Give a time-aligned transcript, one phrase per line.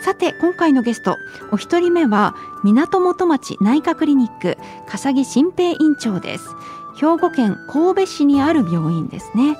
[0.00, 1.16] さて今回のゲスト
[1.50, 6.48] お一人目は港元町内科クリニック笠木新平院長です。
[6.96, 9.56] 兵庫県神戸市にある病院ですね。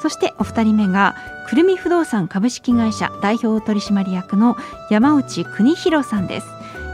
[0.00, 1.14] そしてお二人目が
[1.48, 4.56] くるみ不動産株式会社代表取締役の
[4.90, 6.46] 山内邦弘さんです。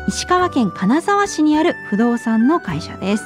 [0.08, 3.24] 石川県金沢市にある不動産の会社です。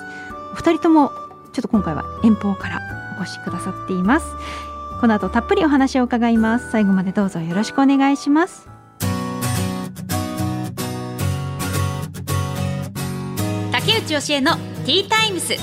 [0.53, 1.13] お二人とも
[1.53, 2.81] ちょっと今回は遠方から
[3.19, 4.27] お越しくださっています。
[5.01, 6.71] この後たっぷりお話を伺います。
[6.71, 8.70] 最後までどうぞよろしくお願いします。
[13.91, 15.57] 竹内義恵のティータイムス。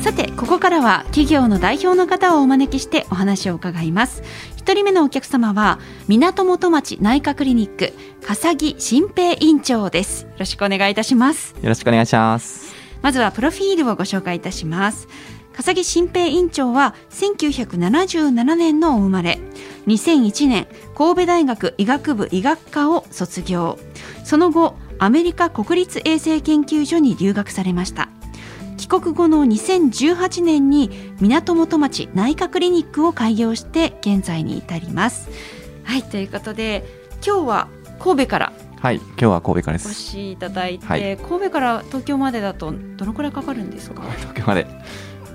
[0.00, 4.22] さてここからは企業の代表の方をお招きしてお話を伺います。
[4.56, 7.92] 一人目のお客様は港元町内科クリニック
[8.24, 10.22] 笠木新平院長です。
[10.22, 11.56] よろしくお願いいたします。
[11.60, 12.78] よろしくお願いします。
[13.02, 15.08] まずはプロフィールをご紹介いたします
[15.58, 19.40] 笠木新平院長は1977年のお生まれ。
[19.88, 23.76] 2001年神戸大学医学部医学科を卒業。
[24.22, 28.08] その後アメリカ国立衛生研究所に留学されました。
[28.76, 35.28] 帰国後の2018年に港元町内科クリニックを開業して現在に至ります。
[35.82, 36.84] はいということで
[37.26, 40.02] 今日は神戸からはい、今日は神戸からでお越す。
[40.02, 41.16] しいただいて、はい。
[41.16, 44.04] 神戸から東京までだとどのくらいかかるんですか？
[44.18, 44.68] 東京まで。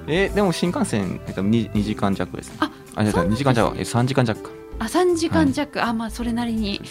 [0.08, 2.58] えーでも新幹線、えっと、2, 2時間弱です、ね。
[2.60, 4.50] ああ、じゃそんなに2時間弱、え3時間弱か。
[4.80, 6.82] あ3時間弱、あまあそれなりに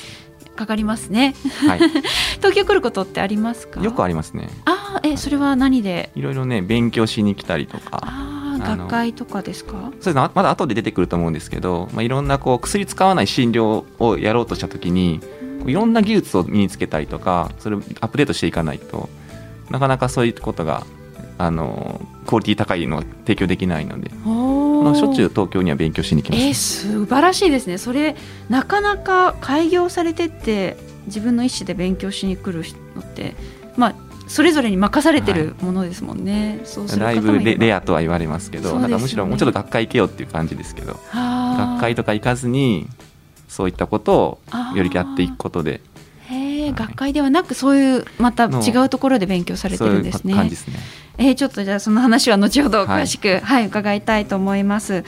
[0.56, 1.34] かかりますね。
[1.66, 1.78] はい、
[2.38, 3.80] 東京来ることってありますか？
[3.82, 4.48] よくありりますね。
[4.64, 6.10] あーえそれは何で？
[6.14, 8.02] いろいろね、勉強しに来たりとか。
[8.64, 9.90] 学会とかですか？
[10.00, 15.20] それままだ後で出てくると思うんですけど、まあ、いろんなこう薬使わない診療をやろうとしたときに
[15.66, 19.08] いろんな技術を身につけたりとかそれをアップデートしていかないと
[19.70, 20.86] なかなかそういうことが
[21.38, 24.10] あのクオリティ高いのは提供できないので。
[24.82, 27.78] まあしょっちゅう東京には勉強しに来ます、えー素晴らしいですね。
[27.78, 28.16] それ
[28.48, 30.76] なかなか開業されてって
[31.06, 32.64] 自分の意思で勉強しに来る
[32.96, 33.34] のって
[33.76, 33.94] まあ
[34.28, 38.80] それぞれに任されてるものですもんね、そうするだいぶレレアとは言われますけどね。
[38.80, 42.88] なんかむしろもうちょっと学会行けよっていう感じですけど学会とか行かずに
[43.48, 45.80] そういったことをよりやっていくことで。
[46.28, 50.32] へえ、はい学会ではなくそういうまた違うところで勉強されてるんですね。
[50.34, 50.74] 感じですね。
[51.18, 55.04] えーちょっとじゃあその話は後ほど詳しく、はい伺いたいと思います。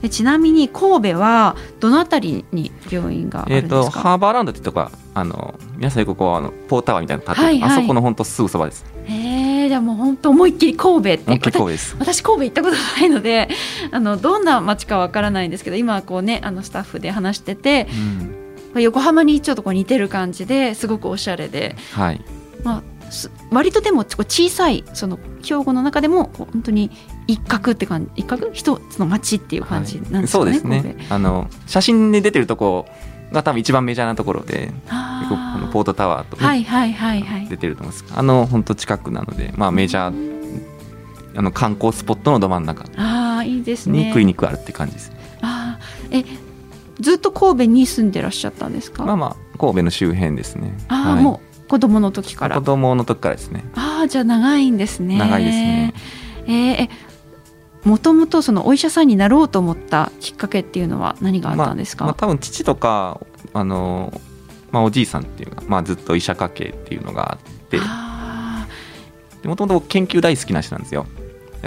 [0.00, 4.00] えちなみに神戸はどのあたりに病院があえっ、とるんですか？
[4.00, 8.84] ハーバーランドってとこはあの皆さんこうあのポータワーみたいなのはいはいあそこの本当すぐそばです。
[9.06, 11.96] へえじゃあもう本当思いっきり神戸って神戸です。
[12.00, 13.48] 私神戸行ったことないので
[13.90, 17.88] あのどんな街かわからないんですけど今こうねあのスタッフで話してて
[18.74, 22.20] うん、横浜にちょっとこう似てる感じですごくおしゃれで、はい。
[22.62, 22.97] まあ、す
[23.50, 26.90] 割とでも小さいその兵庫の中でも本当に
[27.26, 28.50] 一角って感じ一角？
[28.52, 31.14] 一つの街っていう感じなんですかね、そうです神ね戸。
[31.14, 32.86] あの写真で出てるとこ
[33.32, 37.48] が多分一番メジャーなところで、あ結構あのポートタワーと、ねはいはいはいはい。
[37.48, 38.04] 出てると思います。
[38.14, 40.38] あの本当近くなので、まあメジャー
[41.36, 44.06] あの観光スポットのど真ん中ああいいですね。
[44.06, 45.12] にクリニックがあるって感じです。
[45.42, 46.22] あー。
[46.22, 46.24] え
[47.00, 50.72] ずっと神戸に住んでらっしゃったんですか、まあまあ神戸の周辺ですね。
[50.88, 51.22] ああ、はい。
[51.22, 52.56] もう子供の時から。
[52.56, 53.64] 子供の時からですね。
[53.74, 55.18] ああじゃあ長いんですね。
[55.18, 55.94] 長いですね。
[56.46, 56.88] えーえ
[57.84, 63.20] もともとそのお医者さんになろうと思ったきっかけっていうのは何があったんですか、まあ、多分父とか
[63.52, 64.20] あの、
[64.72, 67.78] まあ、おじいさんっていうか、まあ、ずっと医者家系っていうのがあって。
[67.80, 68.66] あ
[69.44, 71.06] もともと研究大好きな人なんですよ。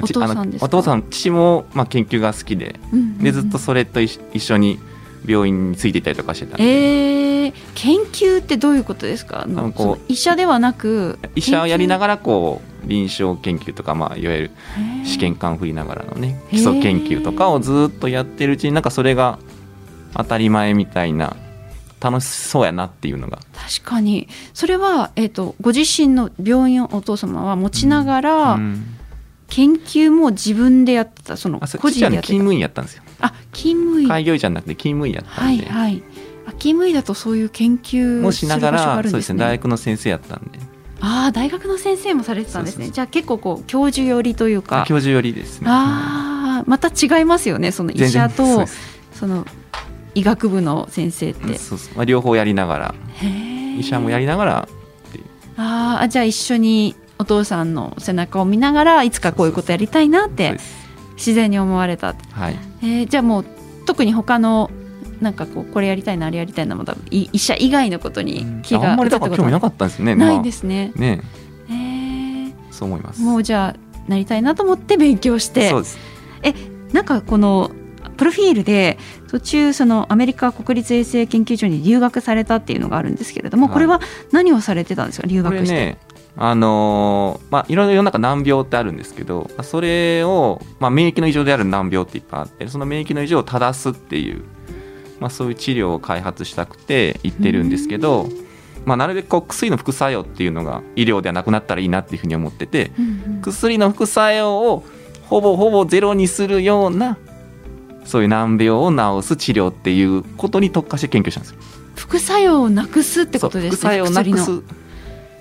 [0.01, 2.75] お父さんお父さん父も、まあ、研究が好きで。
[2.91, 3.17] ーうんうんうん。
[3.19, 4.79] でずっとそれと一一緒に
[5.25, 9.47] 病院についていったりとかしてたんで、えー、研究ってどういうことですか？
[10.07, 14.51] 医者ではなく医者をやりなががらこう臨床研究とか、まあ、いわゆる
[15.01, 19.37] ら試験管振りながらのね基礎研究とかをずっとやってるうちになんかそれが
[20.15, 21.35] 当たり前みたいな
[21.99, 23.37] 楽しそうやなっていうのが。
[23.53, 24.27] 確かに。
[24.55, 28.97] それは、えー、とご自身の病院をお父様は持ちながら、うん
[29.53, 32.33] 研究も自分でやってたそのあそう個人でやってた。
[32.35, 36.03] 務医やったんですよあ勤務医開業医じゃなくて勤務医やったはいんで、はい
[36.45, 40.59] あ勤務医だとそういう研究もしながらそうですね大学の先生やったんで。
[41.03, 42.85] ああ大学の先生もされてたんですね。
[42.85, 42.93] そうそうそう。
[42.93, 44.85] じゃあ結構こう教授寄りというか。
[44.87, 45.67] 教授寄りですね。
[45.67, 48.67] ああまた違いますよねその医者と
[49.13, 49.47] その
[50.13, 51.95] 医学部の先生って、そうそう。
[51.95, 52.95] まあ、両方やりながら。
[53.79, 54.67] 医者もやりながら
[55.57, 60.80] あーあじゃあ一緒にお父さんの背中を見ながらいつかこういうことやりたいなってそうです
[61.21, 62.57] 自然に思われた、はい。
[62.81, 63.45] えーじゃあもう
[63.85, 64.71] 特に他の
[65.21, 71.21] なんかこうこれやりたいなあれやりたいなも多分い医者以外のことに気があんまりだから興味なかかったんですねないまあですね、ね。
[71.69, 72.53] えー。
[72.71, 73.21] そう思います。
[73.21, 75.69] もうじゃあなりたいなと思って勉強して。
[75.69, 75.97] そうです。
[76.91, 77.71] なんかこの
[78.17, 78.97] プロフィールで
[79.29, 83.73] 途中そのアメリカ国立衛生研究所に留学されたっていうのがあるんですけれども、はい。
[83.73, 84.01] これは
[84.31, 85.27] 何をされてたんですか？
[85.27, 85.97] 留学して、ね
[86.37, 94.43] あのーまあいろいろ世の中難病ってあるんですけどそれを、まあ、免疫の異常である難病っていっぱいあってその免疫の異常を正すっていう、
[95.19, 98.29] まあ、そういう治療を開発したくて言ってるんですけど、
[98.85, 103.05] まあ、なるべくこう薬の副作用っていうのが医療ではなくなったらいいなっていうふうに思っててうん
[103.35, 104.83] うん薬の副作用を
[105.23, 107.17] ほぼほぼゼロにするような
[108.05, 111.57] そういう難病を治す治療っていうことに特化して研究したんですよ。
[111.95, 114.61] 副作用をなくすってことですね副作用をなくす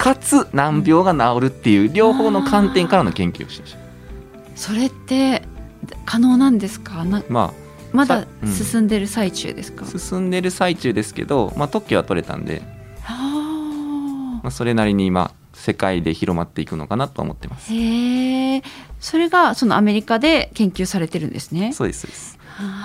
[0.00, 3.79] かつ難病が治るっていう両方の観点からの研究をしてました。
[4.56, 5.43] それって
[6.06, 7.05] 可能なんですか？
[7.05, 7.52] なま
[7.93, 12.62] まだ進んでる最中ですか、あ進んでる最中ですけど、まあ、特許は取れたんで、
[13.06, 17.70] あまあ、それなりに今世界で広まっていくのかなとは思ってます。
[17.70, 18.62] ーへえ
[19.00, 21.75] それがそのアメリカで研究されてるんですね。
[21.75, 22.38] そうですそうです。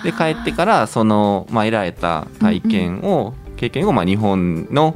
[0.04, 4.96] で帰ってからその、まあ、得られた体験を、経験をまあ日本の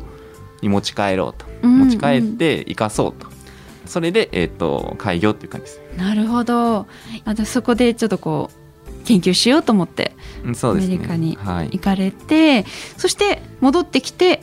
[0.62, 1.46] に持ち帰ろうと。
[1.46, 3.28] うん持ち帰って生かそうと、
[3.86, 5.82] それで、えー、と開業っていう感じです。
[5.98, 6.88] なるほど。
[7.26, 10.14] あでそこでちょっとこう研究しようと思って
[10.64, 11.70] アメリカにはい。
[11.72, 12.66] 行かれて、
[12.98, 14.42] そして戻ってきて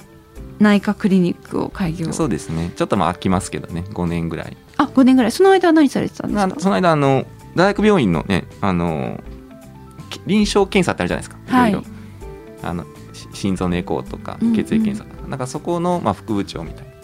[0.58, 2.12] 内科クリニックを開業。
[2.12, 2.72] そうですね。
[2.76, 3.84] ちょっとまあ空きますけどね。
[3.90, 4.56] 5年ぐらい。
[4.76, 5.32] あ5年ぐらい。
[5.32, 6.46] その間は何されてたんですか？
[6.48, 9.22] なその間あの大学病院のねあの
[10.10, 11.70] き臨床検査ってあるじゃないですか、はい。
[11.70, 11.88] いろいろ。
[12.68, 14.56] あのし心臓のエコーとかうんうん。
[14.56, 16.90] 血液検査とか、なんかそこの、まあ、副部長みたいな。
[16.90, 16.95] あ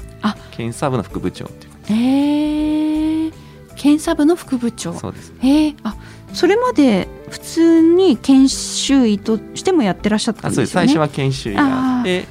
[0.52, 3.32] 検査部の副部長っていうかえー、
[3.74, 4.94] 検査部の副部長。
[4.94, 5.32] そうです。
[5.32, 5.96] ねえー、あ
[6.32, 10.74] それまで普通に研修医としてもやってらっしゃったあそうです。
[10.76, 12.26] よね初は研修医があって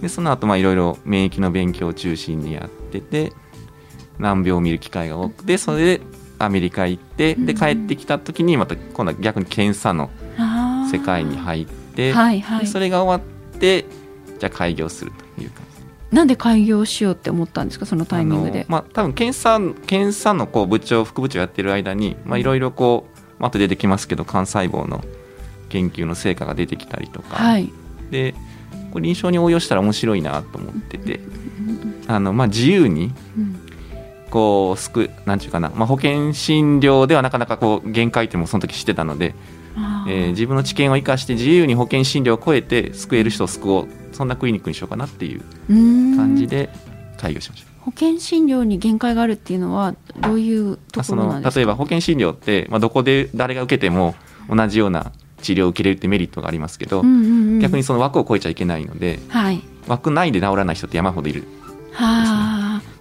[0.00, 3.32] でその後まあいろいろ免疫の勉強を中心にやってて
[4.18, 6.00] 難病を見る機会が多くてそれで
[6.38, 7.58] アメリカ行ってでうん。
[7.58, 10.10] 帰ってきた時にまた今度は逆に検査の
[10.90, 12.60] 世界に入って、はいはい。
[12.60, 13.84] でそれが終わって
[14.38, 15.24] じゃあ開業すると
[16.10, 17.86] なんで開業しようって思ったんですか？
[17.86, 18.66] そのタイミングで。
[18.68, 25.04] まあ多分検査検査のこう部長副部長やってる間にまあいろいろこうまあ後で出てきますけど幹細胞の
[25.68, 27.72] 研究の成果が出てきたりとか、はい。
[28.10, 28.34] で
[28.92, 31.20] これ臨床に応用したら面白いなと思ってて。
[32.08, 33.56] あのまあ自由にうん。
[34.30, 39.34] こうすくなんていうかな、まあ、保険診療ではなかなかこう限界っていうのもその時知ってたので、
[40.08, 43.88] えー自分の知見を生かして自由に保険診療を超えて救える人を救おう。
[44.12, 45.40] そんなクリニックにしようかなっていう
[46.16, 46.68] 感じで
[47.16, 47.70] 開業しました。
[47.80, 51.60] 保険診療に限界があるっていうのはどういうところなんですか？
[51.60, 54.14] 例えば保険診療って、まあ、どこで誰が受けても
[54.48, 57.22] 同じような治療を受けれるってメリットがありますけど、うんうん
[57.54, 57.58] うん。
[57.60, 59.62] 逆にその枠を超えちゃいけないのではい。
[59.88, 61.44] 枠内で治らない人って山ほどいる。
[61.92, 62.59] はあ、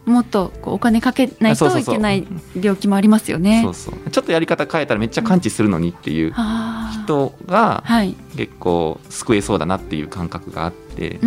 [0.10, 2.28] もっとこうお金かけないといけない
[2.60, 3.62] 病気もありますよね。
[3.64, 4.10] そうそう。
[4.10, 11.20] ちょっとやり方変えたらめっちゃ完治するのにっていうはあ人がはい、結構救えそうだなっていう感覚があって。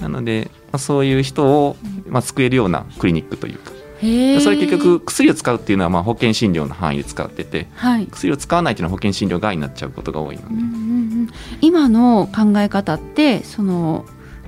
[0.00, 1.76] なので、まあ、そういう人を、
[2.08, 3.72] まあ、救えるようなクリニックというか。
[4.00, 8.06] それ結局薬を使うっていうのはまあ保険診療の範囲で使っててはい。
[8.06, 10.48] 薬を使わないっていうのは保険診療外になっちゃうことが多いので。
[10.48, 11.28] うんうんうん、
[11.62, 14.04] 今の考え方ってその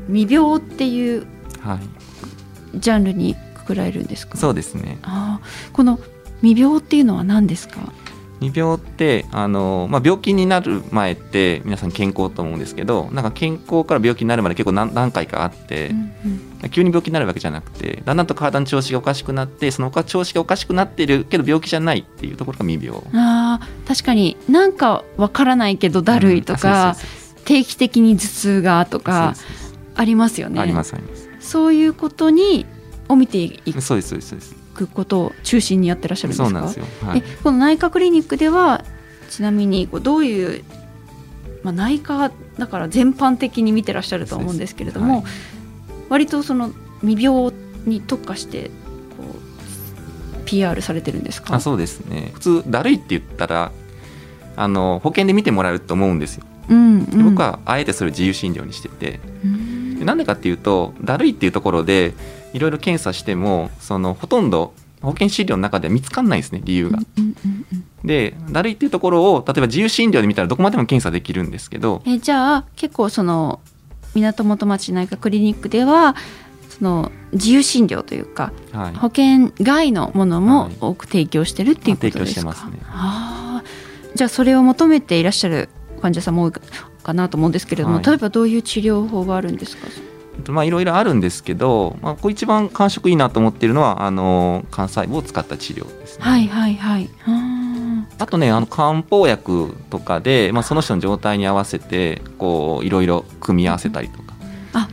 [0.09, 1.26] 未病っていう
[1.61, 1.96] はい
[2.78, 4.37] ジャンルにくくられるんですか？
[4.37, 5.99] そうですねああ、この
[6.42, 7.80] 未病っていうのは何ですか？
[8.40, 16.12] 未病ってあの、まあ、病気になる前って皆さん健康と思うんですけどなんか健康から病気になるまで結構何何回かあってうん
[16.62, 26.95] うん急に病気になるわけじゃなくてだんだんと体の調子がおかしくなってその調子がおかしくなってるけど病気じゃないっていうところが未病ああ、確かになんかわからないけどだるいとか、うん
[27.47, 29.35] 定期的に頭痛がとか
[29.95, 30.61] ありますよね。
[30.61, 32.67] ありますありますそういうことに
[33.09, 34.55] を見ていそうですそうですそうです。
[34.75, 36.45] くことを中心にやってらっしゃるんですか？
[36.45, 37.19] そうなんですよ、はい。
[37.25, 38.85] え、この内科クリニックでは
[39.31, 40.65] ちなみにこうどういう、
[41.62, 45.25] まあ、内科だから全般的に見てらっしゃると思うんですけれども、はい。
[46.11, 47.53] 割とその未病
[47.87, 48.71] に特化して
[49.17, 49.25] こ
[50.43, 51.55] う PR されてるんですか？
[51.55, 52.31] あそうですね。
[52.35, 53.73] 普通だるいって言ったら
[54.57, 59.73] あの保険で見てもらえると思うんですよ、うんうん、僕はあえてそれを自由診療にしててうん。
[59.73, 59.75] で
[60.07, 62.15] なんでかっていうとだるいっていうところで
[62.53, 64.73] いろいろ検査してもそのほとんど
[65.03, 66.99] 保険診療の中では見つかんないんですね理由が。
[68.05, 73.61] でだるいっていうところを例えば自由診療で見たらどこまでも検査できるんですけどえじゃあ結構その
[74.15, 76.15] 港元町内科クリニックでは
[76.79, 80.77] その自由診療というか、はい、保険外のものもはい。
[80.81, 82.83] 多く提供してるっていうことですか、提供してますね。
[82.87, 84.17] あー。
[84.17, 85.69] じゃあそれを求めていらっしゃる
[86.01, 86.53] 患者さんも多い
[87.07, 88.05] かなと思うんですけれども、はい。
[88.05, 89.87] 例えばどういう治療法があるんですか？
[90.49, 96.25] まあいろいろあるんですけど、まあ、こう一番感触いいなと思っているのはあの幹細胞を使った治療ですね。
[96.25, 97.09] はいはいはい。
[97.27, 104.87] ああとねあの漢方薬とかで、まあ、その人の状態に合わせてこういろいろ組み合わせたりとか、ー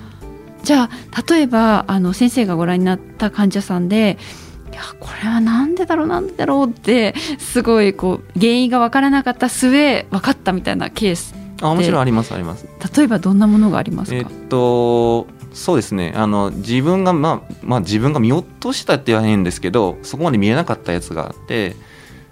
[0.63, 4.17] じゃあ例えばあの先生がご覧になった患者さんで
[4.71, 12.67] いやこれはなんでだろうなんでだろうってすごいこう原因が分からなかった末分かったみたいなケースあもちろんありますあります。
[12.95, 16.13] 例えばどんなものがありますか、えっとそうですね。
[16.15, 21.75] あの自分が、まあ、まあ自分が見落としたって言わへんですけどそこまで見えなかったやつがあって、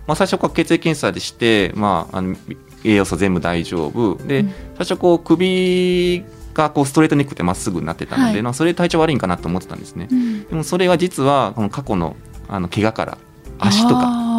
[0.08, 2.36] まあ、最初こう血液検査でして、まあ、あの
[2.84, 4.16] 栄養素全部大丈夫。
[4.16, 4.48] で、うん。
[4.50, 6.24] 最初こう首
[6.54, 8.42] がこうストレートネックでまっすぐになってたので、はい。
[8.42, 10.08] まあ、それで体調悪いんかなと思ってたんですね。
[10.12, 10.44] うん。
[10.46, 12.16] でもそれは実はこの過去の
[12.50, 13.18] あの怪我から
[13.60, 14.31] 足とか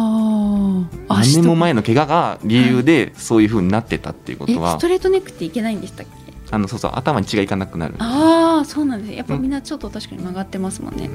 [1.07, 6.33] 何年も前の怪我が理由でそういうふうになってたっていうこえとはストレートネックっていけないんでしたっけ？
[6.51, 7.95] あのそうそう頭に血がいかなくなる。
[7.97, 9.15] ああそうなんですね。
[9.15, 11.09] やっぱみんなちょっと確かに曲がってますもんね、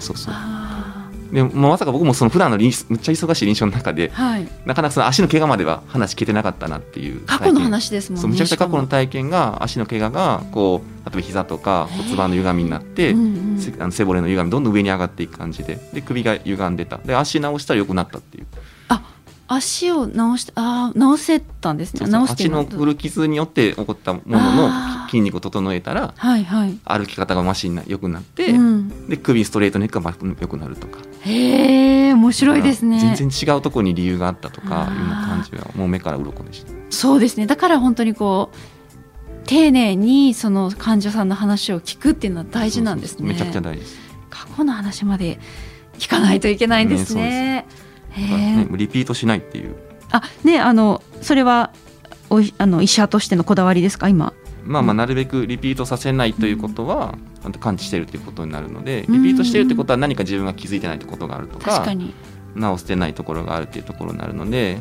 [0.00, 0.34] そうそう。
[0.34, 4.48] あでもまさか僕もその普段の臨むっちゃ忙しい臨床の中であはい。
[4.64, 13.20] なかなかその足の怪我までは話聞けてなかったなっていう過去の話ですもんねそうむちゃくちゃ過去のし体験が足の怪我がこう例えば膝とか骨盤の歪みになって、うん
[13.52, 13.92] うん。
[13.92, 16.96] 背骨の歪みどんどん上に上がっていく感じでで首が歪んでた。
[16.96, 18.46] で足直したら良くなったっていう
[19.48, 22.06] 足を直してああ直せたんですね。
[22.06, 24.70] 直して足の古傷によって起こったものの
[25.06, 31.00] 筋肉を整えたらはいはい、歩き方がマシにな良くなって、うん、で首ストレートネックが良くなるとか。
[31.20, 33.00] へえ面白いですね。
[33.16, 36.72] 全然違うところに理由があったとかいう感じはもう目から鱗でした。
[36.90, 37.46] そうですね。
[37.46, 38.56] だから本当にこう
[39.46, 43.28] 丁寧にその患者さんの話を聞くっていうのは大事なんですね。
[43.28, 43.98] めちゃくちゃ大事です。
[44.28, 45.40] 過去の話まで
[45.98, 47.22] 聞かないといけないんですね。
[47.22, 47.87] だからへえ。
[48.18, 49.74] ねリピートしないっていう
[50.10, 51.72] あ、ね、あの、それは。
[52.30, 54.34] おい、あの、医者としてのこだわりですか、今？
[54.64, 61.86] まあまあなるべくリピートさせないということは、ちゃんと感知してるということになるのでうんリピートしてるってことは何か自分が気づいてないってことがあるとか。
[62.54, 64.78] 直してないところがあるっていうところになるので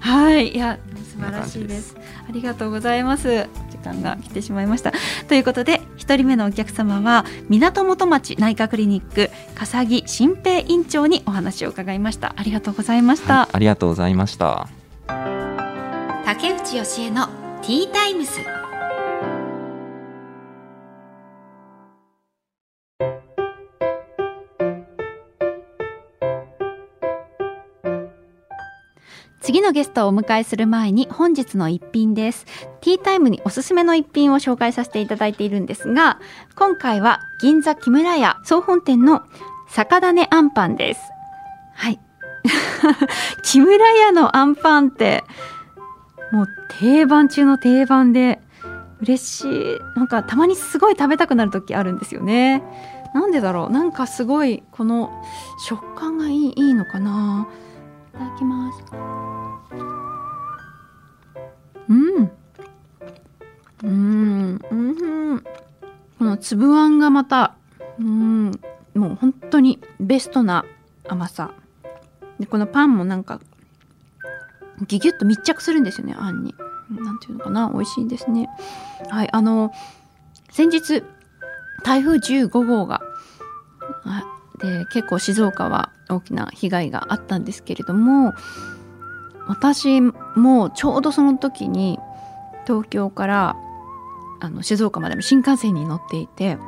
[0.00, 0.78] はい、いや、
[1.12, 1.66] 素晴らしい。
[1.66, 1.96] です
[2.28, 3.48] ありがとうございます。
[3.70, 4.92] 時間が来てしまいました。
[5.28, 7.24] ということで、一人目のお客様は。
[7.48, 12.34] 港元町内科クリニック、笠木新平院長にお話を伺いました。
[12.36, 13.34] ありがとうございました。
[13.34, 14.68] はいありがとうございました
[16.24, 17.26] 竹内義恵の
[17.62, 18.40] ティータイムス
[29.40, 32.46] 次のゲストをお迎えする前に本日の一品です。
[32.80, 36.18] ティータイムにおすすめの一品を紹介させていただいているんですが
[36.56, 39.22] 今回は銀座木村屋総本店の
[39.68, 41.00] 酒種あんパンです。
[41.74, 42.00] はい。
[43.42, 45.24] 木村屋のあんパンって
[46.32, 48.40] もう定番中の定番で
[49.00, 49.44] 嬉し
[49.76, 49.78] い。
[49.96, 52.62] なんかたまにすごい食べたくなる時あるんですよね。
[53.14, 53.70] なんでだろう。
[53.70, 55.22] なんかすごいこの
[55.58, 57.46] 食感がいいいいのかな。
[58.14, 59.25] いただきます。
[61.88, 62.30] うん。
[63.82, 64.60] うん。
[64.70, 65.44] うん。
[66.18, 67.56] この粒あんがまた、
[67.98, 68.50] うん。
[68.94, 70.64] もう本当にベストな
[71.08, 71.52] 甘さ。
[72.38, 73.40] で、このパンもなんか、
[74.86, 76.54] ギュギュッと密着するんですよね、あんに。
[76.90, 78.48] なんていうのかな、美味しいですね。
[79.10, 79.72] はい、あの、
[80.50, 81.02] 先日、
[81.84, 83.02] 台風15号が、
[84.58, 88.34] で、結構静岡は大きな被害があったんですけれども、
[89.48, 91.98] 私もちょうどその時に
[92.66, 93.56] 東京から
[94.40, 96.58] あの静岡までの新幹線に乗っていて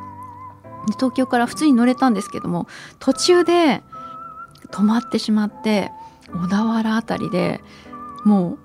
[0.95, 2.67] 東京から普通に乗れたんですけども
[2.99, 3.83] 途中で
[4.71, 5.91] 止まってしまって
[6.33, 7.61] 小田原あたりで
[8.25, 8.59] もう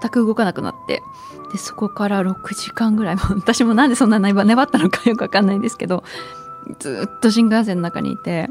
[0.00, 1.02] 全く動かなくなって
[1.52, 6.04] でそこから6時間ぐらいも 私もなんでそんな粘粘ったのかよくわかんないんですけど
[6.78, 8.50] ずっと新幹線の中にいて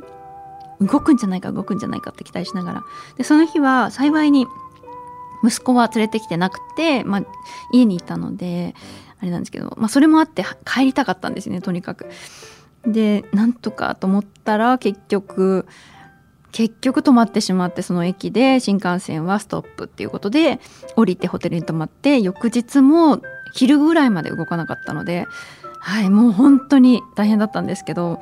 [0.82, 2.84] 動くんじゃないか動くんじゃないかって期待しながら
[3.18, 4.48] でその日は幸いに
[5.44, 7.24] 息子は連れてきてなくて、まあ、
[7.72, 8.76] 家にいたので
[9.20, 12.08] あれなんですけど、まあ、それもあって帰りたかったんですねとにかく。
[12.86, 15.66] でなんとかと思ったら結局
[16.52, 20.60] 結局止まってしまってその駅で新幹線はストップっていうことで
[20.98, 23.22] 降りてホテルに泊まって翌日も
[23.54, 25.28] 昼ぐらいまで動かなかったので
[25.80, 28.22] はいもう本当に大変だったんですけど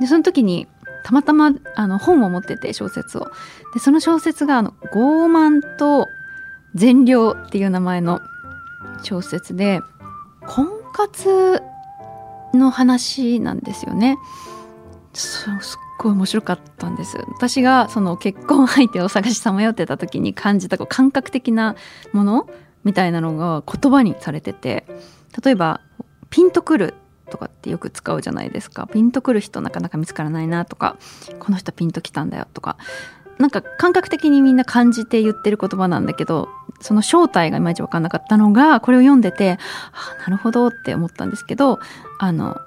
[0.00, 0.68] でその時に
[1.04, 3.30] たまたまあの本を持ってて小説を
[3.74, 6.08] でその小説があの「傲慢と
[6.74, 8.20] 善良」っていう名前の
[9.02, 9.80] 小説で
[10.46, 11.62] 婚活
[12.54, 14.16] の話なんですよね。
[15.12, 15.50] すっ
[15.98, 21.76] ごい面白かったんです私がその結婚相手を探しさまよってた時に感じた感覚的な
[22.12, 22.48] もの
[22.82, 24.84] みたいなのが言葉にされてて
[25.44, 25.80] 例えば
[26.30, 26.94] ピンとくる
[27.30, 28.86] とかってよく使うじゃないですか。
[28.86, 30.96] ピンとくる人なかなか見つからないなとか。
[31.38, 32.76] この人ピンときたんだよとか。
[33.38, 36.48] なんか感覚的にみんな感じて言ってる言葉なんだけど
[36.80, 39.58] その正体がいまいち分かんなかったのがこれを読んでて
[39.92, 41.80] あなるほどって思ったんですけど
[42.20, 42.60] あの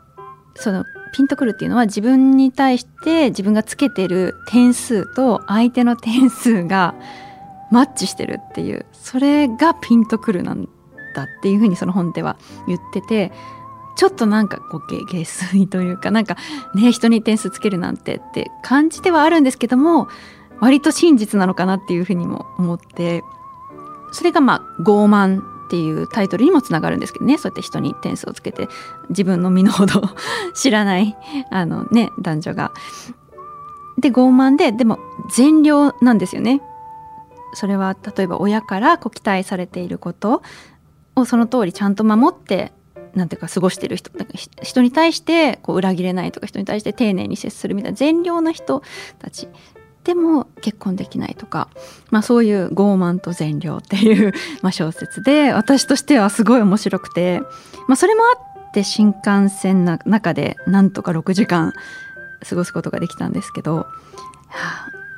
[0.56, 0.84] その
[1.14, 6.96] ピンとくるっていうのは自分に対して自分がつけてる点数と相手の点数が
[7.72, 8.86] マッチしてるっていう。
[8.94, 10.68] それがピンとくるなん
[11.16, 12.38] だっていうふうにその本では
[12.68, 13.32] 言ってて
[13.98, 16.38] ちょっとなんかこう下水というかなんか
[16.76, 20.08] ね人に点数つけるなんてって感じてはあるんですけども
[20.60, 23.24] 割と真実なのかなっていうふうにも思って
[24.12, 28.70] それがまあ傲慢っていうタイトルにもつながるんですけどねそうやって人に点数をつけて
[29.10, 30.02] 自分の身の程
[30.54, 31.18] 知らない
[31.50, 32.72] あのね男女が。
[34.00, 35.00] で傲慢ででも
[35.36, 36.62] 善良なんですよね。
[37.54, 40.44] それは例えば親からこう期待されていること
[41.16, 42.72] をその通りちゃんと守って
[43.18, 44.12] なんていうか過ごしてる人
[44.62, 48.84] 人に対してこう裏切れないとか人に対して丁寧に接するみたいな善良な人
[49.20, 49.48] たち
[50.04, 51.68] でも結婚できないとか、
[52.12, 57.42] まあ、そういう傲慢と善良っていう ま小説で私としてはすごい面白くて、
[57.88, 58.38] まあ、それもあ
[58.70, 61.74] って新幹線の中でなんとか6時間
[62.48, 63.88] 過ごすことができたんですけど、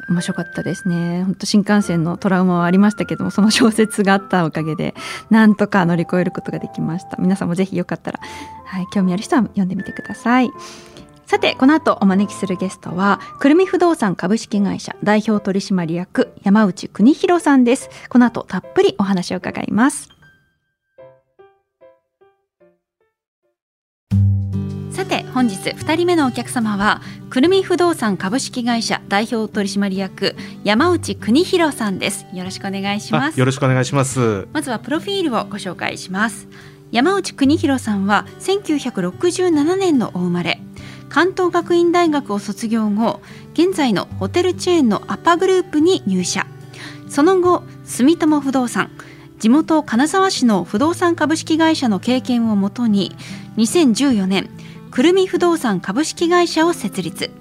[0.10, 1.24] 面白かったですね。
[1.24, 4.96] 本当新幹線のトラウマはありましたけどもその小説があったおかげで
[5.30, 7.18] なんとか乗り越えることができました。
[7.18, 8.20] 皆さんもぜひよかったら、
[8.66, 10.52] はい、興味ある人は読んでみてください。
[11.26, 17.90] さてこの後お招きするゲストはくるみ不動産株式会社代表取締役山内邦弘さんです。
[18.10, 20.19] この後たっぷりお話を伺います。
[25.00, 30.36] さて本日2人目のお客様はくるみ不動産株式会社代表取締役
[30.66, 32.26] 山内邦弘さんです。
[32.34, 33.40] よろしくお願いします。
[33.40, 34.50] よろしくお願いします。
[34.52, 36.50] まずはプロフィールをご紹介します。
[36.92, 40.60] 山内邦弘さんは1967年のお生まれ。
[41.08, 43.22] 関東学院大学を卒業後
[43.54, 46.46] 現在のホテルチェーンのアパグループに入社。
[47.08, 48.92] その後住友不動産
[49.40, 53.16] 地元金沢市の不動産株式会社の経験をもとに
[53.56, 54.50] 2014年
[54.92, 57.32] くるみ不動産株式会社を設立。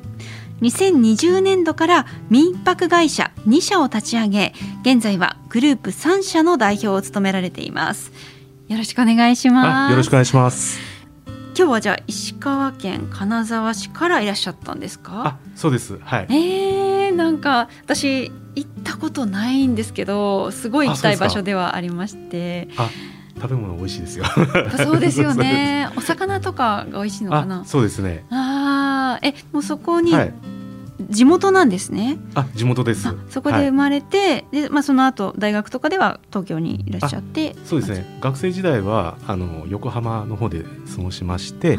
[0.60, 8.10] 2020年度から民泊会社2社を立ち上げ現在はグループ3社の代表を務められています。
[8.68, 9.90] よろしくお願いします。
[9.92, 10.78] よろしくお願いします。
[11.56, 15.26] 今日はじゃあ石川県金沢市からいらっしゃったんですか？
[15.26, 15.98] あそうです。
[15.98, 16.26] はい。
[16.30, 22.68] えー、なんか私行ったことないんですけどすごい行きたい場所ではありまして。
[22.76, 22.90] あ
[23.40, 24.24] 食べ物美味しいですよ
[24.76, 27.64] そうですよね お魚とかが美味しいのかな？
[27.64, 30.34] そうですねああえもうそこに、はい
[31.10, 32.18] 地元なんですね？
[32.34, 33.08] あ、地元です。
[33.30, 37.54] そこで生まれて、はい、で、まあ、その後大学とかでは東京にいらっしゃって。
[37.64, 38.18] そうですね。
[38.20, 41.78] 学生時代は、あの横浜の方で過ごしまして。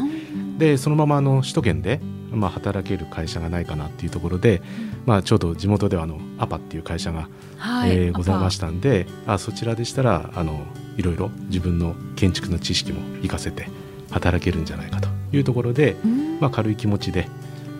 [0.58, 2.00] で、そのまま、あの首都圏で、
[2.32, 4.62] まあ、働ける会社がないかなっていうところで。
[5.06, 9.06] まあ、ちょうど地元では、あのアパっていう会社が、はい、えー、ございましたんで。
[9.26, 10.60] あ、そちらでしたら、あの
[11.00, 13.68] いろいろ自分の建築の知識も活かせて。
[14.10, 15.96] 働けるんじゃないかというところで、
[16.40, 17.28] まあ、軽い気持ちで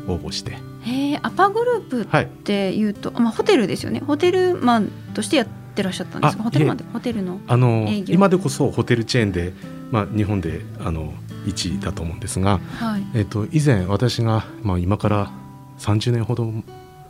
[0.06, 0.56] 応募して。
[0.82, 4.00] へアパグループっていうと、はい、まあ、ホテルですよね。
[4.00, 6.42] ホテルマンとしてやってらっしゃったんですか？
[6.42, 9.52] ホテルマンでホテルのあの今でこそホテルチェーンで、
[9.90, 11.12] まあ、日本であの
[11.46, 15.30] 1位だと思うんですが、はい、えっと、以前私が、まあ、今から
[15.78, 16.62] 30年ほども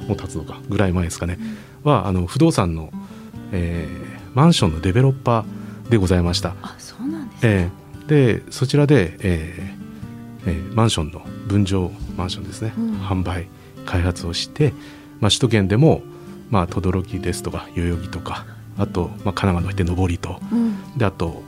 [0.08, 1.38] 経つのかぐらい前ですかね、
[1.84, 2.90] うん、はあの不動産の、
[3.52, 5.59] えー、マンションのデベロッパー
[5.90, 6.54] でございました。
[6.62, 7.70] あそうなんです、ね、
[8.02, 13.46] えー、でそちらで、えーえー、マンションの分譲マンションですね、うん、販売
[13.84, 14.72] 開発をして、
[15.20, 16.02] まあ、首都圏でも、
[16.48, 18.46] まあ、轟ですとか代々木とか
[18.78, 21.42] あと、まあ、神奈川の人上りと、うん、であと、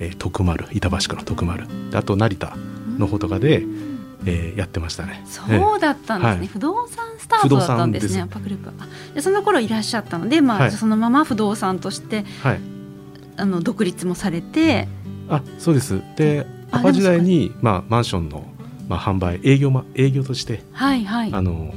[0.00, 1.66] えー、徳丸板橋区の徳丸。
[1.90, 2.56] であと成田
[2.98, 5.22] の方とかで、うん、えー、やってましたね。
[5.26, 8.72] そうだったんですね、はい、不動産スタートだったんですねアパグループ。
[9.14, 12.60] でその頃いらっしゃったので、まあ、はい、そのまま不動産として、はい、
[13.36, 14.88] あの独立もされて
[15.28, 16.00] あそうです。
[16.16, 18.46] でアパ時代に、まあ、マンションの
[18.88, 21.72] まあ、販売営業,、ま、営業として、はいはい、あの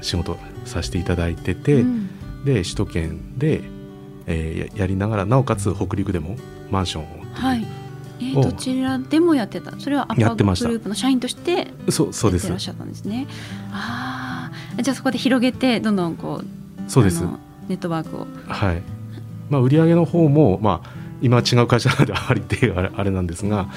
[0.00, 3.62] 仕事させていただいてて、うん、で首都圏で、
[4.26, 6.36] えー、やりながらなおかつ北陸でも
[6.70, 7.66] マンションをはい。
[8.20, 9.72] えー、どちらでもやってた。
[9.80, 12.46] それはアパグループの社員としてそうそうです。
[12.46, 13.26] いらっしゃったんですね。
[13.72, 14.50] あ
[14.80, 17.24] じゃあそこで広げてどんどんこうそうです。
[17.68, 18.26] ネットワークを。
[18.46, 19.01] はい
[19.52, 23.68] まあ、売上の方も、まあ、今は違う会社なのであまりってあれあれなんですが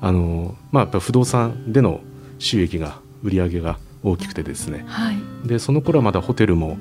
[0.00, 2.00] あの、まあ、やっぱ不動産での
[2.38, 4.84] 収益が売上が大きくてですね。
[4.86, 5.16] はい。
[5.44, 6.78] でその頃はまだホテルも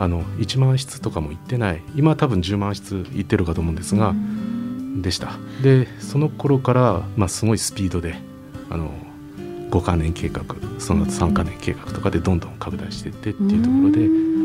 [0.00, 1.82] あの1万室とかも行ってない。
[1.94, 4.12] 今は多分10万室行ってるかと思うんですが、
[4.96, 5.36] でした。
[5.62, 8.16] でその頃から、まあ、すごいスピードで
[8.70, 8.90] あの
[9.70, 10.42] 5か年計画
[10.80, 14.43] その後3か年計画とかでどんどん拡大していってっていうところでうん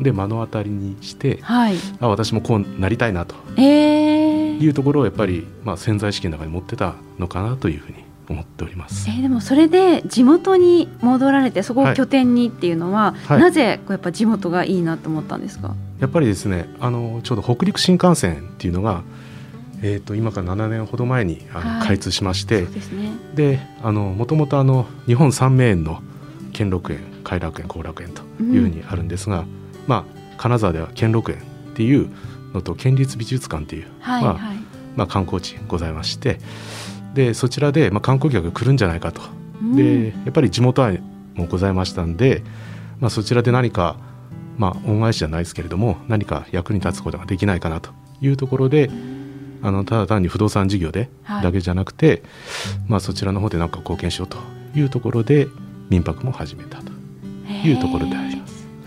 [0.00, 1.76] で目の当たりにしてはい。
[2.00, 3.34] あ私もこうなりたいなと。
[3.56, 4.58] えー。
[4.58, 9.08] いうところをやっぱり、まあ、潜在意識の中に持ってたのかなというふうに思っております。
[9.08, 9.12] え。
[9.12, 13.40] ーでもそれで地元に戻られてそこを拠点にっていうのは、はい。
[13.40, 19.02] なぜこうやっぱ地元がいいなと思ったんですか、やっぱりですねあのちょうど北陸新幹線っていうのが、
[19.82, 21.88] えー、と今から7年ほど前にあの、はい。
[21.88, 22.66] 開通しまして
[23.34, 26.02] でもともとあの日本三名園の
[26.52, 29.44] 兼六園偕楽園後楽園というふうにあるんですが、
[29.88, 31.40] まあ金沢では兼六園っ
[31.74, 32.08] ていう
[32.54, 34.56] のと県立美術館っていう、まあはいはい、
[34.96, 36.38] まあ、観光地ございまして
[37.14, 39.20] でそちらで、まあ、観光客が来るんじゃないかと、
[39.62, 39.76] うん。
[39.76, 41.00] でやっぱり地元愛
[41.34, 42.42] もございましたんで、
[43.00, 43.96] まあ、そちらで何か、
[44.56, 48.90] まあ、恩返しじゃないですけれども何か役に立つことができないかなというところで
[49.62, 51.42] あのただ単に不動産事業ではい。
[51.42, 52.22] だけじゃなくて、
[52.86, 54.38] まあ、そちらの方で何か貢献しようと
[54.74, 55.48] いうところで
[55.90, 56.92] 民泊も始めたと
[57.50, 58.37] いうところであります。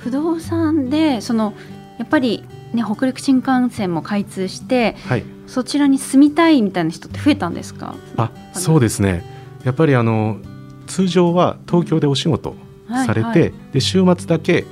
[0.03, 1.53] 不動産でその
[1.97, 5.23] やっぱりね北陸新幹線も開通してはい。
[5.47, 7.95] そちらに住みたいみたいな人って増えたんですか？
[8.15, 9.25] あそうですね。
[9.65, 10.37] やっぱりあの
[10.87, 12.55] 通常は東京でお仕事
[12.87, 13.39] されて、はい。
[13.41, 14.65] はいで週末だけ、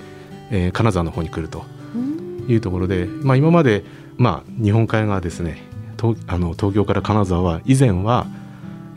[0.51, 1.65] えー金沢の方に来ると
[1.95, 2.45] うん。
[2.49, 3.83] いうところで、まあ、今まで、
[4.17, 5.61] まあ、日本海側ですね
[5.99, 8.25] 東あの東京から金沢は以前は、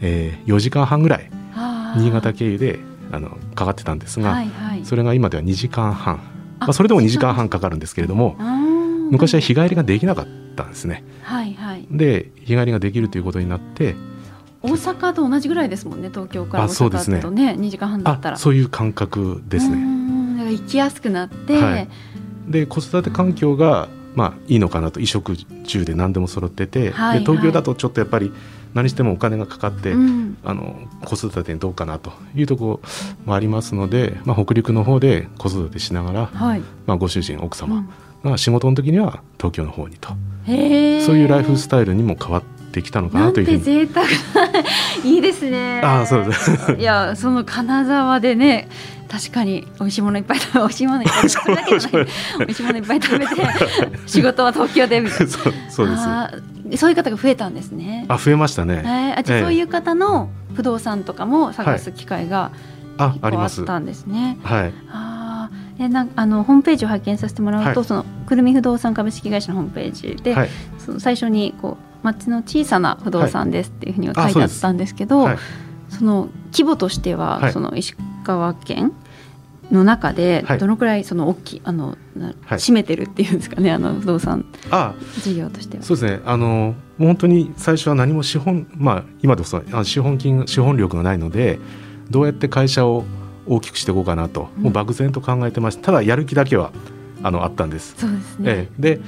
[0.00, 1.30] えー4時間半ぐらい
[1.96, 2.78] 新潟経由で
[3.12, 4.84] あのかかってたんですが、はいはい。
[4.84, 6.14] それが今では2時間半、
[6.58, 7.34] あまあ、それでも2時間。
[7.34, 8.36] 半かかるんですけれども
[9.10, 11.04] 昔は日帰りができなかったんですね。
[11.22, 11.86] はいはい。
[11.90, 13.94] で日帰りができるということになって
[14.62, 17.18] 大阪と同じぐらいですもんね東京から大あそうですね。
[17.18, 18.36] 阪とね2時間半だったら。
[18.36, 19.76] あそういう感覚ですね。
[19.76, 21.88] ねだから行きやすくなって、はい。
[22.48, 24.94] で子育て環境がまあいいのかなと。
[24.94, 28.32] 衣食住で何でも揃ってて、はいで東京だとちょっとやっぱり
[28.74, 30.22] 何してもお金がかかって、うん。
[30.44, 32.88] あの子育てにどうかなというところ
[33.26, 37.88] もありますので、まあ、北陸の方で子育てしながら、はい、まあ、ご主人奥う様ん
[38.24, 40.56] が仕事の時には東京の方にと、そう
[41.18, 43.58] いうライフスタイルにも変わってきたのかなというふうに。
[43.58, 44.06] て贅沢
[45.04, 45.80] いいですね。
[45.82, 46.76] あそうです。
[46.78, 48.68] いやその金沢でね
[49.10, 53.34] 確かに美味しいものいっぱい食べ美味しいものいっぱい食べ美味しいものいっぱい食べて
[54.06, 55.26] 仕事は東京でみたいな。
[55.26, 56.02] そうそうです
[56.76, 58.06] そういう方が増えたんですね。
[58.08, 59.44] 増えましたえね、ーあじゃあええ。
[59.44, 62.52] そういう方の不動産とかも探す機会が
[62.98, 64.38] ああったんですね。
[64.42, 64.74] はい。
[64.90, 65.84] あー。
[65.84, 67.88] えなんあのホームページを拝見させてもらうと、はい。
[67.88, 70.48] そのくるみ不動産株式会社のホームページで、はい。
[70.78, 75.38] その最初にこう町の小さな不動産ですっていうふうに書いてあったんですけど、はい。
[75.88, 77.52] その規模としては、はい。
[77.52, 78.92] その石川県
[79.72, 80.58] の中ではい。
[80.58, 81.96] どのくらいその大きいあの、
[82.48, 85.82] 占めてるっていうんですかねあの不動産あ事業としては。
[85.82, 86.20] そうですね。
[86.24, 91.58] あのもう本当に最初は何も資本まあ今でこそあ資本金資本力がないので
[92.10, 93.04] どうやって会社を
[93.46, 94.62] 大きくしていこうかなと、うん。
[94.64, 95.86] もう漠然と考えてました。
[95.86, 96.72] ただやる気だけは
[97.22, 98.50] あのあったんです、そうですね。
[98.50, 98.82] ええ。
[98.96, 99.00] で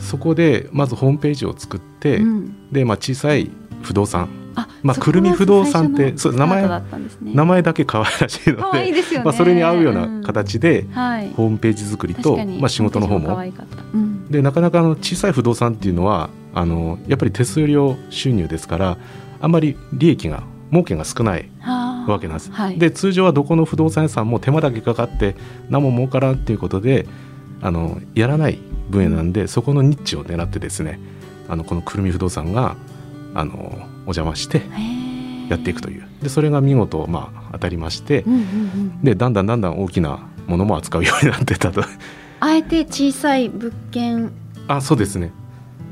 [0.00, 2.72] そこでまずホームページを作って、うん。
[2.72, 3.50] で、まあ、小さい
[3.82, 4.28] 不動産あ
[4.82, 6.82] まあくるみ不動産ってそう名前ね
[7.22, 9.02] 名前だけ可愛らしいのでね。
[9.24, 11.30] まあ、それに合うような形でうんはい。
[11.30, 13.36] ホームページ作りと、まあ、仕事の方も。
[13.94, 14.28] うん。
[14.30, 18.98] でなかなかあの小さい不動産っていうのはあのやっぱり手数料収入ですから
[19.40, 22.78] あんまり利益が儲けが少ないはあわけなんです、はい。
[22.78, 25.36] で通常はどこの不動産屋さんも手間だけかかって
[25.68, 27.06] 何も儲からんっていうことで
[27.60, 28.58] あのやらない
[28.90, 30.98] 分野なんでそこのニッチを狙ってですね
[31.48, 32.76] あのこのくるみ不動産が
[33.34, 33.54] あの
[34.06, 34.62] お邪魔して
[35.48, 36.06] やっていくという。
[36.22, 39.02] でそれが見事、まあ、当たりましてうんうんうん。
[39.02, 41.82] でだんだんだんだん大きなものも扱うようになってたと。
[42.40, 44.32] あえて小さい物件
[44.68, 45.32] あそうですね。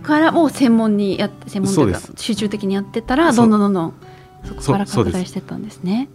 [0.02, 3.94] からを専門にやって専門というかそう集中的にやってたらどんどんどんどん
[4.44, 6.08] そこから拡大してたんですね。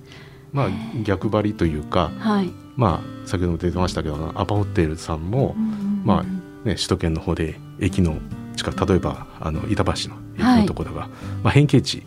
[0.52, 0.70] まあ
[1.04, 2.52] 逆張りというかはい。
[2.76, 5.56] まあ先ほども出てましたけどアパホテルさんも、
[6.04, 6.24] まあ
[6.68, 8.18] ね、首都圏の方で駅の
[8.56, 11.10] 近く例えばあの板橋の駅のところが、
[11.44, 12.04] まあ、変形地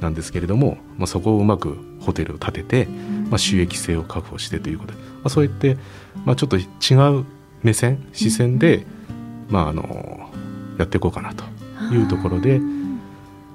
[0.00, 2.86] なんですけれども、まあ、そこをうまくホテルを建てて、
[3.28, 5.76] まあ、収益性を確保してということで、まあ、そうやって、
[6.24, 7.24] まあ、ちょっと違う
[7.62, 8.86] 目線視線で、
[9.48, 10.30] まあ、あの
[10.78, 11.44] やっていこうかなと
[11.94, 12.60] いうところで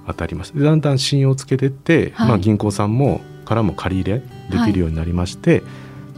[0.08, 0.54] 当たります。
[0.56, 2.30] でだんだん信用をつけていって、はい。
[2.30, 5.64] まあ、銀行さんもからも借り入れできるようになりまして、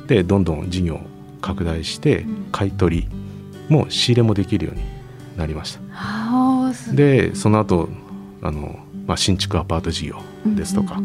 [0.07, 0.99] でどんどん事業
[1.41, 2.37] 拡大してうん。
[2.51, 3.09] 買い取り
[3.69, 4.81] も仕入れもできるように
[5.37, 5.86] なりました
[6.93, 7.89] でその後
[8.41, 11.01] あの、まあ、新築アパート事業ですとか、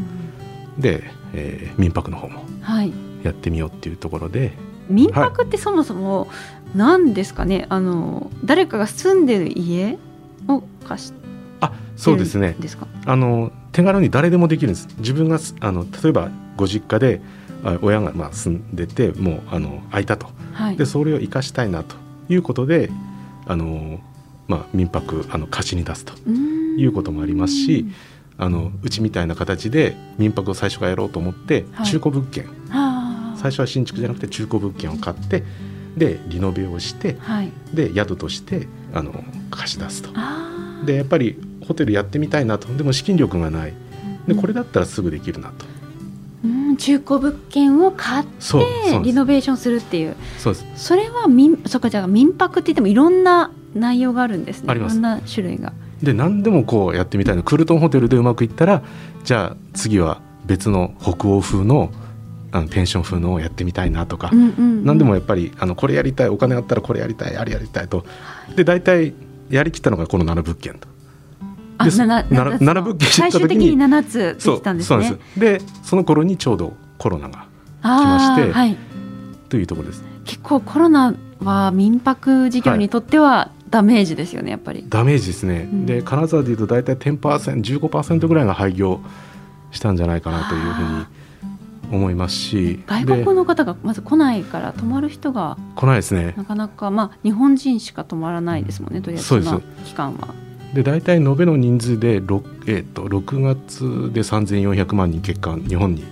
[0.78, 2.44] で、えー民泊の方も
[3.22, 4.52] やってみようっていうところで。
[4.88, 6.28] 民泊ってそもそも
[6.74, 9.96] 何ですかね、あの誰かが住んでる家
[10.48, 11.22] を貸して
[11.60, 14.88] あそうですねるんですかあの手軽に誰でもできるんです。
[14.98, 17.22] 自分がすあの例えばご実家で
[17.64, 20.26] あ親がまあ住んでてもうあの空いたと。
[20.52, 20.76] はい。
[20.76, 21.94] でそれを生かしたいなと
[22.28, 22.90] いうことで
[23.46, 24.00] あの、
[24.48, 27.86] まあ、民泊あの貸しに出すといいうこともありますし
[28.38, 31.86] あのうちみたいな形で民泊を最初からやろうと思ってはい。
[31.86, 35.44] 中古物件、あ最初は新築じゃなくて中古物件を買って
[35.96, 37.52] でリノベをしてはい。
[37.72, 40.10] で宿としてあの貸し出すと。
[40.84, 42.68] でやっぱりホテルやってみたいなと。
[42.74, 43.72] でも資金力がない。
[44.26, 44.40] でうん。
[44.40, 45.66] これだったらすぐできるなと。
[46.44, 46.76] うん。
[46.76, 50.16] 中古物件を買ってリノベーションするっていう。
[50.38, 50.66] そうです。
[50.76, 54.66] それは民そっかじゃあ民泊って言ってもいろんな内容があるんですね。
[54.70, 54.98] あります。
[54.98, 55.72] んな種類が。
[56.02, 58.82] で何でもこうやってみたいなクルトンホテルでうまくいったら
[59.24, 61.92] じゃあ次は別の北欧風の
[62.54, 64.84] あのペンション風のをやってみたいなとか、うんうんうん。
[64.84, 68.04] 何でもやっぱりあのこれやりたいお金あったらこれやりたいあれやりたいと。
[68.54, 69.14] で大体
[69.48, 70.88] やりきったのがこの7物件と。
[71.82, 72.66] であなななな七つの。
[72.66, 74.86] 七物件最終的に7つできたんですね。
[74.86, 75.40] そうなんです。
[75.40, 77.46] でその頃にちょうどコロナが
[77.80, 78.76] 来ましてはい、
[79.48, 80.04] というところです。
[80.24, 84.84] 結構コロナは民泊事業にとってはダメージですよねやっぱり。
[84.86, 85.86] ダメージですね、うん。
[85.86, 89.00] で金沢でいうと大体 10%15% ぐらいが廃業
[89.72, 91.06] したんじゃないかなというふうに
[91.90, 92.84] 思いますし。
[92.86, 96.34] 外で国の方がまず来ないから泊まる人が来ないですね。
[96.36, 100.34] なかなかまあ日本人しか泊まらないですもんねとりあえずの期間は。
[100.74, 106.04] で大体延べの人数で 6,、えー、と6月で3400万人結果日本に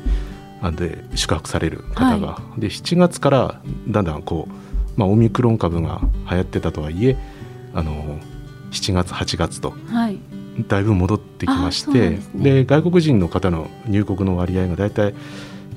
[0.62, 7.16] あで宿泊される方が、で7月からだんだんこう、まあ、オミクロン株が流行ってたとはいえ
[7.74, 8.18] あの
[8.70, 9.74] 7月8月と。
[9.88, 10.18] はい。
[10.68, 15.14] だいぶ戻ってきましてで外国人の方の入国の割合が大体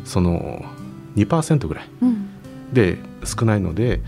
[0.04, 0.66] その
[1.16, 1.90] 2%ぐらい。
[2.02, 2.28] うん。
[2.74, 4.02] で少ないので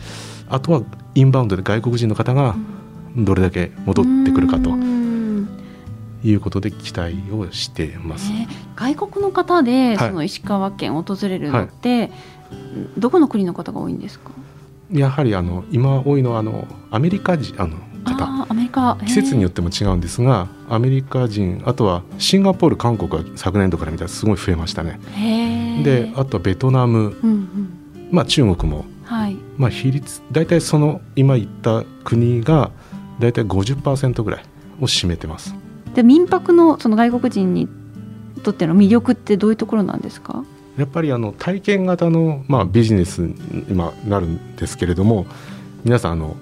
[0.49, 0.81] あとは
[1.13, 2.55] インバウンドで外国人の方が
[3.15, 4.71] どれだけ戻ってくるかと。
[4.71, 5.47] うん。
[6.23, 8.31] いうことで期待をしてます。
[8.31, 10.09] ね外国の方ではい。
[10.09, 12.11] その石川県を訪れるのって、
[12.97, 14.31] どこの国の方が多いんですか？
[14.91, 18.45] やはりあの今多いのはあのアメリカ人あの方。
[18.49, 18.97] アメリカ。
[19.05, 24.99] 季節によっっても違うんですがアメリカ人あとはシンガポール韓国は昨年度から見たらすごい増えましたね。
[25.83, 27.69] であとはベトナム、うんうん。
[28.11, 28.85] まあ、中国も。
[29.03, 29.37] はい。
[29.57, 32.71] まあ、比率大体その今言った国が
[33.19, 34.43] 大体50%ぐらい
[34.81, 35.53] を占めてます。
[35.93, 37.67] で民泊のその外国人に
[38.43, 40.43] とっての魅力ってどういうところなんですか？
[40.77, 43.35] やっぱりあの体験型の、まあ、ビジネスに
[43.69, 45.25] 今なるんですけれども
[45.83, 46.35] 皆さんあの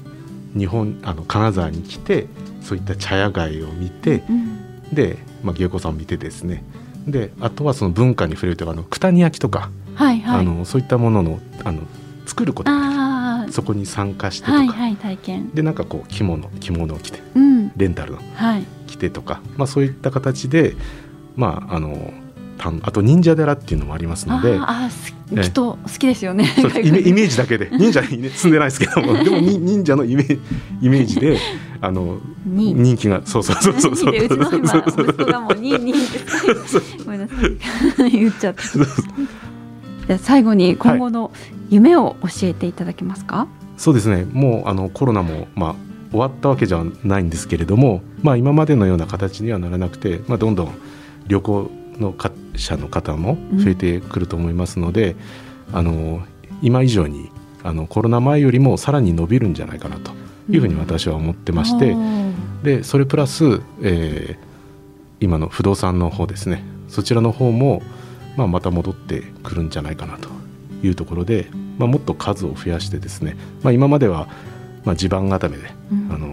[0.58, 2.28] 日本あの金沢に来て
[2.62, 6.64] そういった茶屋街を見てうんで、まあ、芸妓さんを見てですね。
[7.08, 10.40] であとはその文化に触れるというかあの九谷焼とか、はいはい。
[10.40, 11.82] あのそういったもののあの
[12.26, 12.72] 作ること。
[12.72, 13.52] あー。
[13.52, 15.50] そこに参加してとか、はいはい体験。
[15.52, 17.72] でなんかこう着物着物を着てうん。
[17.76, 18.20] レンタルの。
[18.36, 18.66] はい。
[18.88, 20.76] 来てとか、まあ、そういった形で、
[21.36, 22.14] まあ、あの
[22.60, 26.46] あと忍者寺っていうのもありますのであーあーすええきっと好きですよね。
[26.46, 27.70] そうイメイージメージだけで。
[27.72, 29.14] 忍者に、ね、住んでないですけども。
[29.24, 30.24] でもに忍者のイメ
[30.82, 31.40] イメージで
[31.82, 33.96] あのに人気がそうそうそうそう。
[33.96, 37.34] そうでうちの今息子がも うににってごめんなさ
[38.08, 38.10] い。
[38.12, 38.64] 言っちゃった。
[38.64, 41.32] じゃあ最後に今後の
[41.70, 44.26] 夢を教えていただけますか、そうですね。
[44.32, 45.76] もうあのコロナも、まあ、
[46.12, 50.72] 終わったわけじゃないんですけれども、まあ、今までのような形にはならなくて、まあ、どんどん
[51.28, 55.16] 旅行のか者の方も増えてくると思いますので、
[55.72, 56.22] あの
[56.62, 57.30] 今以上に
[57.64, 60.12] あのコロナ前よりもさらに伸びるんじゃないかなと
[60.50, 62.34] いうふうに私は思ってまして、おー。
[62.64, 64.54] でそれプラス、えー
[65.24, 66.66] 今の不動産の方ですね。
[66.90, 67.82] そちらの方も、
[68.36, 70.28] まあ、また戻ってくるんじゃないかなと
[70.84, 74.28] いうところで、まあ、もっと数を増やしてですね、まあ、今までは、
[74.84, 76.12] まあ、地盤固めで、うん。
[76.12, 76.33] あの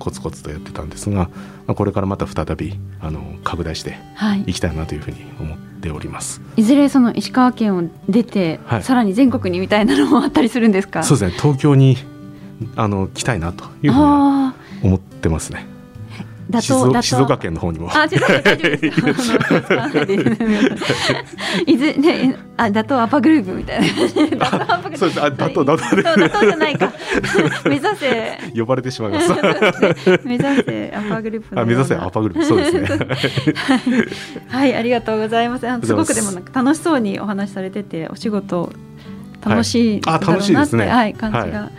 [0.00, 1.30] コツコツとやってたんですが、ま
[1.68, 4.42] あ、これからまた再びあの拡大してはい。
[4.48, 6.40] いきたいなというふうに思っております。
[6.56, 8.82] いずれその石川県を出て、はい。
[8.82, 11.04] さらに全国にみたいなのもあったりするんですか？
[11.04, 11.38] そうですね。
[11.38, 11.96] 東京に
[12.76, 15.66] あの来たいなというふうにはあ思ってますね。
[16.58, 19.00] あ静岡静岡県の方にもあ、ちょっと大丈夫です。
[19.00, 20.02] あの使わな
[21.66, 23.86] いずね、あ、打倒アパグループみたいな。
[24.96, 26.92] そうですあ打倒打倒打倒じゃないか。
[27.66, 28.38] 目指せ。
[28.54, 29.32] 呼ばれてしまいます。
[30.24, 31.60] 目指せアパグループ。
[31.60, 32.88] あ目指せアパグループそうですね。
[34.48, 35.66] はい、ありがとうございます。
[35.86, 38.72] すごくでもなんか楽しそうにお話しされてて、お仕事
[39.44, 41.70] 楽しいあ楽しいですねはい、感じが、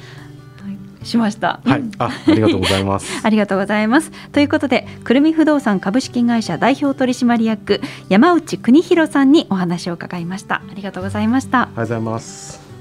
[1.04, 1.60] しました。
[1.66, 3.08] はいうん、あ、ありがとうございます。
[3.26, 4.12] ありがとうございます。
[4.32, 10.56] ということで、くるみ不動産株式会社代表取締役山内邦弘さんにお話を伺いました。
[10.56, 11.62] ありがとうございました。
[11.62, 12.72] ありがとうございます。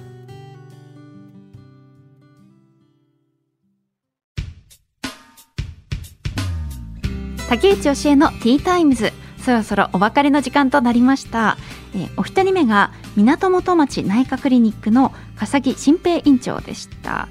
[7.51, 11.57] 竹内教えのティータイムズそろそろお別れの時間となりました、
[11.95, 17.29] えーお二人目が港本町内科クリニックの笠木新平院長でした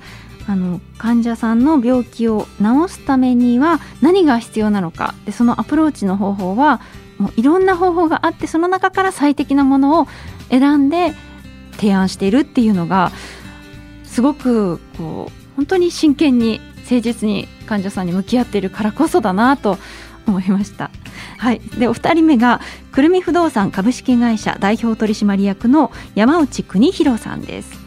[0.49, 6.81] あの患者さんの病気を治すためには何が必要なのかでそのアプローチの方法は
[7.19, 10.07] もういろんな方法があってその中から最適なものを
[10.49, 11.13] 選んで
[11.73, 13.11] 提案しているっていうのが
[14.05, 19.77] すごくこう本当に真剣に誠実に患者さんに向き合っているからこそだなと
[20.25, 20.89] 思いました。
[21.37, 22.59] はい、でお二人目が
[22.91, 27.78] くるみ不動産株式会社代表取締役の山内邦弘さんです。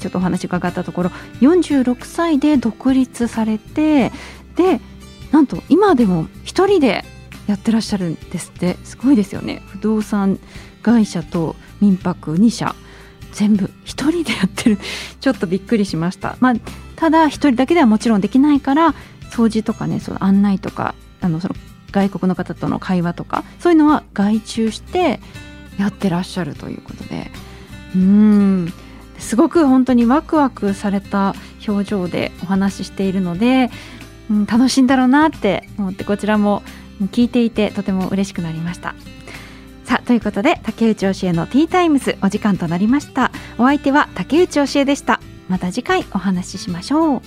[0.00, 1.10] ちょっとお話伺ったところ
[1.40, 4.10] 46歳で独立されて
[4.56, 4.80] で
[5.30, 7.04] なんと今でも一人で
[7.50, 8.76] やってらっしゃるんですって。
[8.84, 9.62] すごいですよね。
[9.66, 10.38] 不動産
[10.82, 12.74] 会社と民泊2社。
[13.32, 14.78] 全部一人でやってる。
[15.20, 16.54] ちょっとびっくりしました、まあ、
[16.96, 18.94] ただ一人だけではもちろんできないから
[19.30, 21.54] 掃除とかねその案内とかあのその
[21.92, 25.20] 外国の方との会話とかそういうのは外注して
[25.78, 27.30] やってらっしゃるということで。
[27.94, 28.72] うん。
[29.20, 31.34] すごく本当にワクワクされた
[31.66, 33.70] 表情でお話ししているので、
[34.30, 36.62] うん、楽しいんだろうなって思ってこちらも
[37.12, 38.94] 聞いていてとても嬉しくなりました。
[39.84, 43.32] さあということで竹内教えのティータイムズお時間となりました。
[43.58, 45.20] お相手は竹内教えでした。
[45.48, 47.22] また次回お話ししましょう。